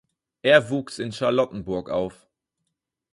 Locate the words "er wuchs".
0.41-0.97